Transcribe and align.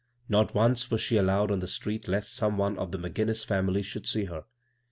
Not 0.27 0.55
once 0.55 0.89
was 0.89 0.99
she 0.99 1.15
allowed 1.17 1.51
on 1.51 1.59
the 1.59 1.67
street 1.67 2.07
lest 2.07 2.33
some 2.33 2.57
one 2.57 2.75
of 2.79 2.91
the 2.91 2.97
McGinnis 2.97 3.45
bunily 3.45 3.83
should 3.85 4.07
see 4.07 4.23
her. 4.25 4.45